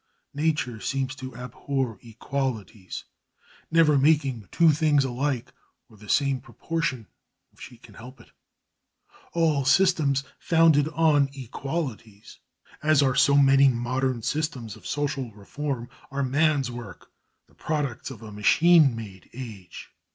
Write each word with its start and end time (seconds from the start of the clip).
Nature 0.33 0.79
seems 0.79 1.13
to 1.13 1.35
abhor 1.35 1.99
equalities, 2.01 3.03
never 3.69 3.99
making 3.99 4.47
two 4.51 4.71
things 4.71 5.05
alike 5.05 5.53
or 5.89 5.95
the 5.95 6.09
same 6.09 6.41
proportion 6.41 7.05
if 7.53 7.61
she 7.61 7.77
can 7.77 7.93
help 7.93 8.19
it. 8.19 8.31
All 9.33 9.63
systems 9.63 10.23
founded 10.39 10.87
on 10.87 11.29
equalities, 11.33 12.39
as 12.81 13.03
are 13.03 13.13
so 13.13 13.37
many 13.37 13.67
modern 13.67 14.23
systems 14.23 14.75
of 14.75 14.87
social 14.87 15.31
reform, 15.33 15.87
are 16.09 16.23
man's 16.23 16.71
work, 16.71 17.11
the 17.45 17.53
products 17.53 18.09
of 18.09 18.23
a 18.23 18.31
machine 18.31 18.95
made 18.95 19.29
age. 19.35 19.91